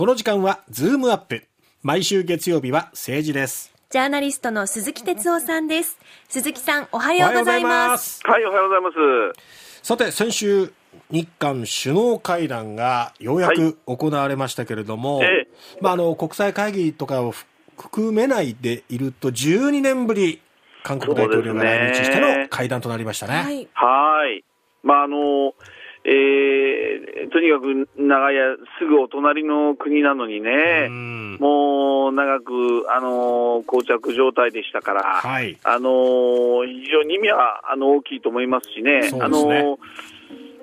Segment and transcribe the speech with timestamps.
[0.00, 1.44] この時間はズームアップ。
[1.82, 3.70] 毎週月曜日は政治です。
[3.90, 5.98] ジャーナリストの鈴木哲夫さんです。
[6.26, 8.22] 鈴木さんおはようございます。
[8.24, 9.86] はいおはようございます。
[9.86, 10.72] さて先週
[11.10, 15.48] 日韓首脳会談がようやく行われましたけれども、はいええ、
[15.82, 17.34] まあ、あの国際会議とかを
[17.76, 20.40] 含めないでいると12年ぶり
[20.82, 23.34] 韓国大統領が来日しての会談となりましたね。
[23.34, 24.44] はい、はい。
[24.82, 25.52] まああの
[26.04, 30.88] えー、とにかく長屋、すぐお隣の国なのにね、
[31.38, 39.10] もう長く、あのー、膠着状態でしたから、はい、あのー、非常に意味はあの大きいと思いますしね。
[39.10, 39.18] ね。
[39.20, 39.76] あのー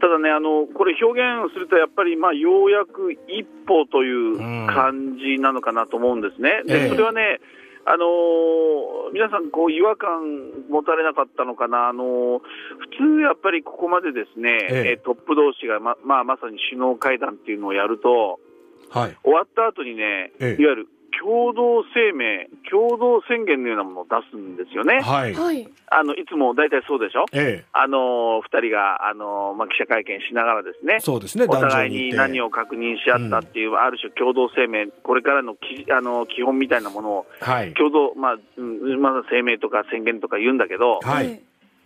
[0.00, 6.62] ただね、あのこれ、表現すると、やっぱり、まあ、ようやく一歩という感じなのかなと思うんですね。
[6.64, 7.38] でそれはね、
[7.86, 12.40] あのー、皆さん、こう違和感持たれなかったのかな、あのー、
[12.98, 14.96] 普通やっぱりここまでですね、ええ。
[14.98, 18.38] トップ同士がま、まあ、まさに首脳会談っていうのをやると、
[18.90, 20.88] はい、終わった後にね、ええ、いわゆる
[21.20, 25.00] 共同声明、共同宣言のようなものを出すんですよね。
[25.02, 25.68] はい。
[25.90, 27.26] あの、いつも大体そうでしょ？
[27.34, 27.64] ええ。
[27.74, 30.98] あの、二人が、あの、まあ、記者会見しながらですね。
[31.00, 37.74] そうですね、お互いに何を確認し合ったっていう、うん、ある種共同声明、これからのきあの基本みたいなものを、はい。
[37.74, 38.60] 共同、まあ、
[38.98, 41.42] まだ声明とか宣言とか言うんだけど、はい。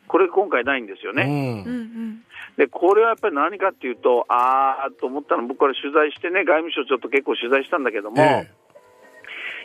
[0.07, 1.65] これ今回ないんですよね。
[1.67, 2.23] うん。
[2.57, 8.64] で、これはやっぱり何かっていうと、あーと思ったの、僕、これ取材してね、外務省ちょっと結構取材したんだけども、ええ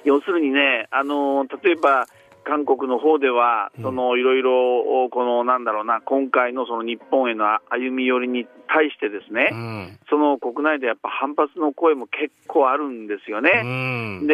[0.03, 2.07] 要するにね、あの例えば、
[2.49, 13.61] 韓国の方では、そのいろいろ、このなんだろうな、今回のその日本への歩み寄りに対してですね、うん、その国内でやっぱ反発の声も結構あるんですよね。
[13.63, 14.33] うん、で、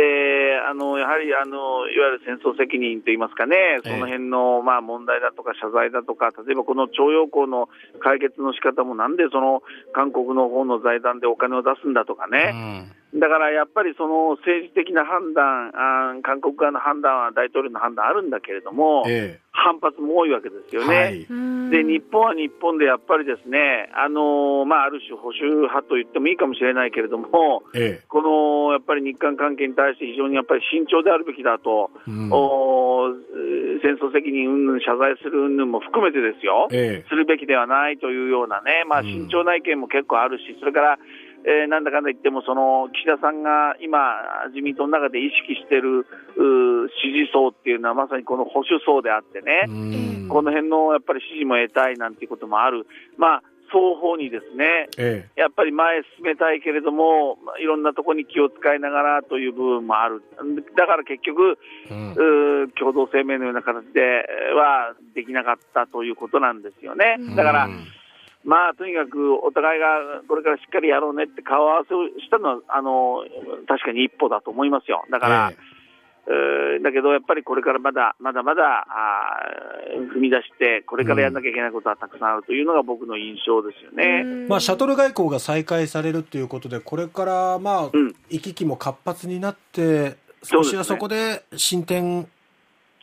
[0.65, 7.67] あの、やはり、あの、いわゆる戦争責任といいますかね、その辺の、まあ問題だとか謝罪だとか、例えばこの徴用工の
[7.99, 9.61] 解決の仕方もなんでその
[9.93, 21.19] 韓国の方の財団でお金を出すんだとかね、うんだからやっぱりその政治的な判断あ、韓国側の判断は大統領の判断あるんだけれども、ええ、反発も多いわけですよね、はい、
[21.71, 33.15] で日本は日本でやっぱりですね、あのまあ、ある種保守派と言ってもいいかもしれないけれども、え、このやっぱり日韓関係に対して非常にやっぱり慎重であるべきだと、うん、お
[33.79, 40.99] 戦争責任云々謝罪する云々も含めてですよ、するべきではないというようなね、まあ、慎重な意見も結構あるし、それから
[41.45, 46.05] えー、なんだかんだ言っても、その岸田さんが今、自民党の中で意識している
[47.03, 49.69] 支持層っていうのは、まさにこの保守層であってね、
[50.27, 52.87] この辺のやっぱり支持も得たいなんていうこともある。
[53.17, 60.21] まあ双方にですね、ええ、やっぱり前進めたいけれども、いろんなところに気を使いながらという部分もある、
[60.77, 61.57] だから結局、
[61.89, 64.01] うん、共同声明のような形で
[64.55, 67.17] はできなかったということなんですよね。
[67.35, 67.85] だから、うん
[68.45, 73.25] まあ、とにかくお互いがこれからしっかりやろうねって顔合わせをしたのは、あの
[73.67, 75.03] 確かに一歩だと思いますよ。
[75.11, 75.53] だから、
[76.27, 79.39] えー、だけどやっぱりこれからまだまだまだあ
[80.15, 92.27] 踏み出して、これからやらなきゃいけないことはたくさんあるというのが僕の印象ですよね、まあ、シャトル外交が再開されるということで、これから、まあ、うん、行き来も活発になって、少しはそこで進展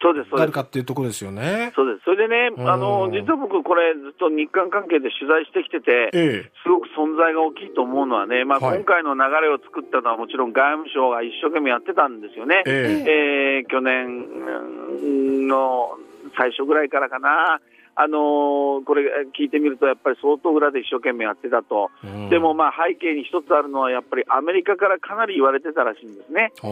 [0.03, 1.73] そうです、があるかっていうところですよね。
[1.77, 2.05] そうです。
[2.05, 12.65] それでね、あの、実は僕、これ、ずっと日韓関係で取材してきてて、ええ、すごく存在が大きいと思うのはね、まあ、今回の流れを作ったのはもちろん外務省が一生懸命やってたんですよね。
[12.67, 15.99] えええー、去年の
[16.37, 17.61] 最初ぐらいからかな。
[17.95, 19.03] あのー、これ
[19.37, 26.53] 聞いてみると、やっぱり相当裏で一生懸命やってたと、うん、でもまあ背景に一つあるのは、やっぱりアメリカからかなり言われてたらしいんですね。
[26.63, 26.67] あ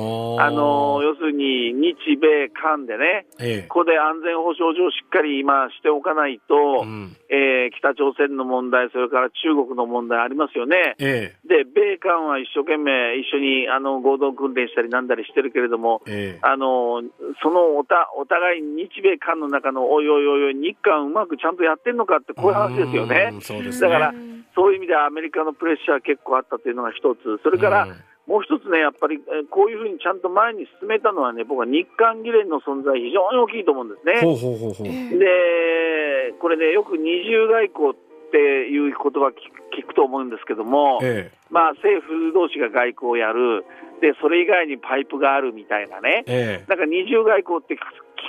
[0.51, 10.97] のー、要するに日米韓でね、ええ、ここで安全保障上しっかり今しておかないと、うん、えー、北朝鮮の問題、それから中国の問題ありますよね。
[10.99, 16.01] え、で、米韓は一生懸命一緒にあの合同訓練したりなんだりしてるけれども、
[16.41, 17.03] あの
[17.43, 23.33] そのおたお互い日米韓の中のおいおいおいおい、日韓うまくちゃんとやってるのかって、こういう話ですよね。
[23.33, 23.81] ね。
[23.81, 24.15] だから、
[24.55, 27.89] そういう意味ではアメリカのプレッシャー結構あったというのが一つ、それから、
[28.27, 29.19] もう一つね、やっぱり
[29.51, 34.21] こういうふうにちゃんと前に進めたのはね、僕は日韓議連の存在、非常に大きいと思うんですね。
[34.21, 34.87] ほうほうほうほう。
[34.87, 38.39] で、これね、よく二重外交って
[38.71, 39.35] いう言葉
[39.75, 43.65] 聞くと思うんですけども、ええ、まあ、政府同士が外交をやる、
[44.01, 47.79] でそれ以外にパイプがあるみたいなね、え、なんか二重外交って聞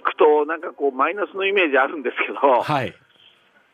[0.01, 2.93] くと、なんかこう、マイナスのイメージあるんですけど、はい、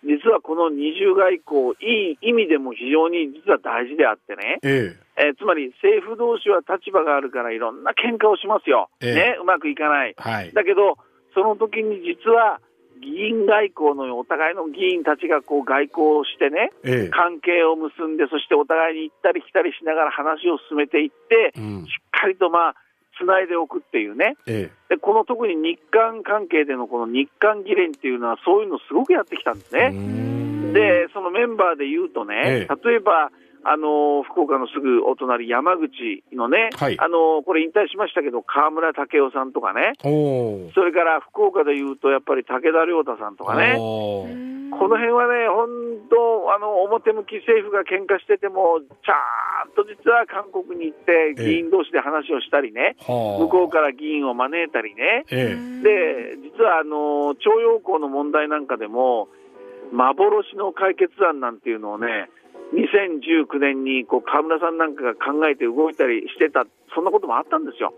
[0.03, 5.31] 実はこの二重外交、いい意味でも非常に実は大事であってね、ええ。
[5.33, 9.13] ー、つまり政府同士は立場があるから、いろんな喧嘩をしますよ、え。
[9.15, 10.97] ね、うまくいかない、はい、だけど、
[11.33, 12.61] その時に実は
[13.01, 22.75] 議員外交のお互いの議員たちがこう外交をしてね、ええ、関係を結んで、そしてお互いに行ったり来たりしながら話を進めていって、うん、しっかりとまあ、
[23.17, 29.91] つないでおくっていうね、ええ、でこの特に日韓関係でのこの日韓議連っていうのは、そういうのすごくやってきたんですね。
[30.73, 33.31] で、そのメンバーで言うとね、え、例えば、
[33.67, 39.91] あの福岡のすぐお隣、山口のね、はい、あのこれ引退しましたけど、河村武雄さんとかね、
[40.71, 45.67] それから福岡でいうと、やっぱり武田良太さんとかね、この辺はね、本
[46.07, 59.27] 当、あの表向き政府が喧嘩してても、ちゃんと実は韓国に行って、議員同士で話をしたりね、向こうから議員を招いたりね、で実はあの徴用工の問題なんかでも、
[59.91, 62.29] 幻の解決案なんていうのをね、
[62.73, 67.93] 2019年にこう河村さんなんかが考えて動いたりしてた、そんなこともあったんですよ。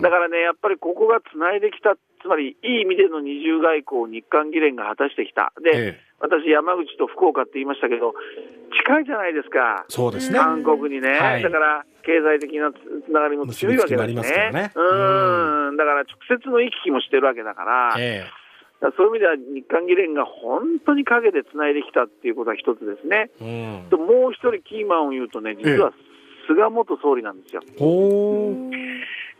[0.00, 5.52] だからね、やっぱりここがつないできた、つまりいい意味での二重外交を日韓議連が果たしてきた。
[5.62, 8.14] で、ええ、私、山口と福岡って言いましたけど、
[8.78, 17.94] 近いじゃないですか、そうですね韓国にね、はい、だから経済的なつながりも強いわけですね、ねうんだから直接の行き来もしてるわけだから。
[17.98, 18.24] え
[18.80, 23.44] そういう意味では日韓議連が本当に陰でつないできたっていうことは一つですね、う
[23.86, 25.92] ん、ともう一人キーマンを言うとね、実は
[26.46, 27.62] 菅元総理なんですよ。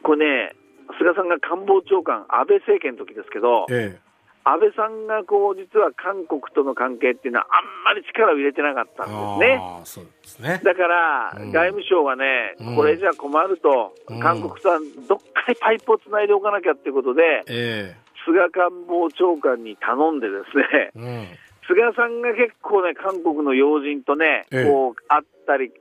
[0.03, 0.57] これね、
[0.99, 4.01] 菅さんが官房長官、安倍政権の時ですけど、ええ、
[4.45, 10.09] 安倍さんがこう実は韓国との関係っていうのは、あんまり力を入れてなかったんですね。
[10.23, 10.61] ですね。
[10.65, 14.79] だから、うん、外務省はね、これじゃ困ると、うん、韓国とは
[15.09, 21.27] どっかでパイプをつないでおかなきゃっていうことで、え菅官房長官に頼んでですね、うん、
[21.67, 25.73] 菅さんが結構ね、韓国の要人とね、ええ、こう、会ったりし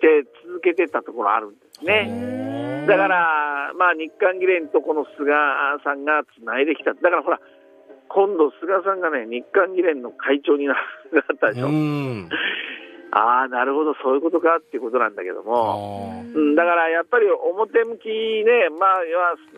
[0.00, 2.84] て続けてたところあるんですね。
[2.86, 5.32] だから、まあ、日韓議連とこの菅
[5.82, 6.94] さんがつないできた。
[6.94, 7.40] だからほら、
[8.08, 10.76] 今度、菅さんがね、日韓議連の会長になっ
[11.40, 11.68] たでしょ。
[13.10, 19.02] ああ、なるほど、そういうことかっていうことなんだけども、うん、だからやっぱり表向きね、まあ、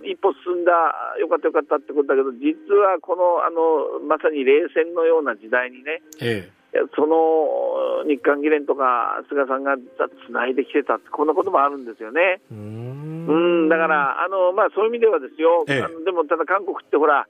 [0.04, 0.72] 一歩進んだ、
[1.20, 12.40] よかったよかったってことだけど、実はこのあのまさに冷戦のような時代にね、ええ、その日韓議連とか菅さんがつないできてたこんなこともあるんですよね。
[12.50, 17.26] うんだからあの、まあ、そういう意味ではですよ、ええ、あのでもただ韓国ってほら、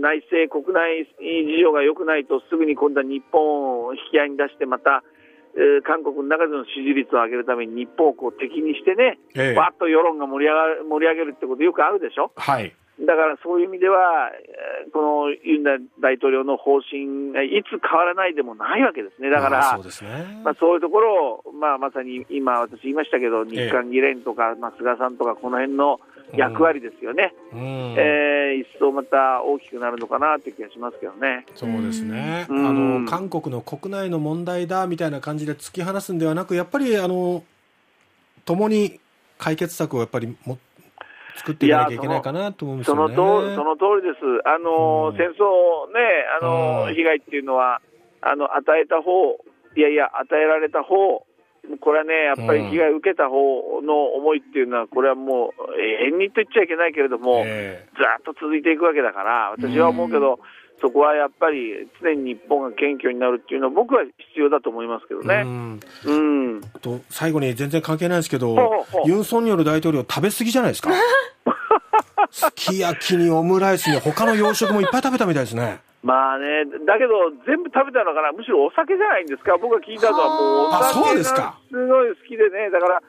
[0.00, 5.02] 内政、国内事情が良くないと、すぐに今度は日本を引き合いに出して、また、
[5.54, 12.32] えー、韓国の中での支持率を上げるために日本をこう敵にしてね、ええ、わっと世論が盛り上がる盛り上げるってことよくあるでしょ？
[12.36, 12.74] はい。
[13.00, 14.32] だからそういう意味では、
[14.92, 15.64] このユン
[16.00, 20.42] 大統領の方針がいつ変わらないでもないわけですね、だから、そうですね。
[20.42, 26.00] まあ、そういうところを、まあ、まさに今、私言いましたけど、日韓議連とか、まあ、菅さんとか、この辺の
[26.34, 27.60] 役割ですよね、うん、
[27.96, 31.46] えー、一層また大きくなるのかなという気がしますけどね。
[31.54, 37.42] そうですね、うん、あの韓国の国内の問題だみたいな感じで突き放すんではなく、やっぱりあの
[38.44, 39.00] 共に
[39.38, 40.58] 解決策をやっぱりも
[41.38, 43.14] 作っていかなきゃいけないかなと思うんですよね。
[43.14, 44.24] そのその通りです。
[44.44, 46.00] あの、うん、戦争ね、
[46.40, 47.80] あの、被害っていうのは、
[48.20, 49.38] あの、与えた方、
[49.76, 51.24] いやいや、与えられた方、
[51.80, 60.38] これはね、やっぱり被害を受けた方の思いっていうのは、これはもう、永遠にと言っちゃいけないけれども、えー、ずっと続いていくわけだから、私は思うけど、うん、
[60.80, 65.42] そこはやっぱり常に日本が謙虚になるっていうのは、僕は必要だと思いますけどね。
[65.44, 65.80] うん。
[66.04, 66.12] う
[66.56, 70.90] ん、と最後に全然関係ないですけど、ユン・ソンニョル大統領、食べ過ぎじゃないですか。
[72.30, 75.80] すき焼きにオムライスに他の洋食もいっぱい食べたみたいですね。
[76.02, 83.02] まあね、だけど全部食べたのかな、むしろお酒じゃないんですか、僕が聞いたのはもうお酒がすごい好きでね、だから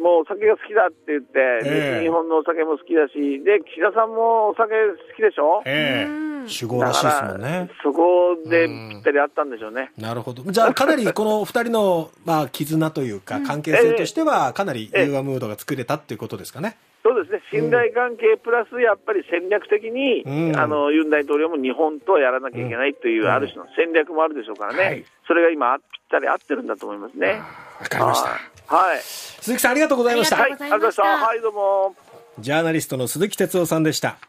[0.00, 5.62] もうお酒が好きだって言って、えー、日本のお酒も好きだし、で、岸田さんもお酒好きでしょ？
[5.64, 6.24] ええ。
[6.44, 7.70] ー、酒豪らしいですもんね。
[7.82, 9.92] そこでぴったりあったんでしょうね。
[9.96, 10.42] うなるほど。
[10.50, 16.76] じゃあ、かなりこの二人の、 まあ、絆というか、関係性としては、かなり融和ムードが作れたっていうことですかね。
[17.04, 27.42] そうですね、信頼関係プラス、やっぱり戦略的に、うん、あのユン大統領も日本とはやらなきゃいけないという、ある種の戦略もあるでしょうからね、はい、それが今、ぴったり合ってるんだと思いますね。
[27.78, 28.74] わかりました。
[28.74, 29.00] はい。
[29.00, 30.36] 鈴木さん、ありがとうございました。
[30.36, 31.26] はい、ありがとうございました。
[31.26, 31.94] はい、どうも。
[32.38, 34.16] ジャーナリストの鈴木哲夫さんでした。